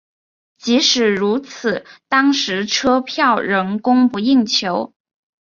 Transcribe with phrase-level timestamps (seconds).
[0.57, 4.95] 即使如此当时车票仍供不应求。